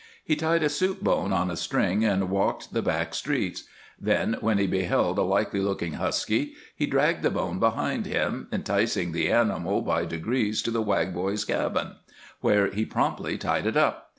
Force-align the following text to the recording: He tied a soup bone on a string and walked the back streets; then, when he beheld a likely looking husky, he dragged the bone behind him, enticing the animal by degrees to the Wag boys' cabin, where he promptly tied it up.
He 0.23 0.35
tied 0.35 0.63
a 0.63 0.69
soup 0.69 1.01
bone 1.01 1.31
on 1.31 1.51
a 1.51 1.55
string 1.55 2.03
and 2.03 2.31
walked 2.31 2.73
the 2.73 2.81
back 2.81 3.13
streets; 3.13 3.65
then, 3.99 4.35
when 4.41 4.57
he 4.57 4.65
beheld 4.65 5.19
a 5.19 5.21
likely 5.21 5.59
looking 5.59 5.93
husky, 5.93 6.55
he 6.75 6.87
dragged 6.87 7.21
the 7.21 7.29
bone 7.29 7.59
behind 7.59 8.07
him, 8.07 8.47
enticing 8.51 9.11
the 9.11 9.31
animal 9.31 9.83
by 9.83 10.05
degrees 10.05 10.63
to 10.63 10.71
the 10.71 10.81
Wag 10.81 11.13
boys' 11.13 11.45
cabin, 11.45 11.97
where 12.39 12.65
he 12.71 12.83
promptly 12.83 13.37
tied 13.37 13.67
it 13.67 13.77
up. 13.77 14.09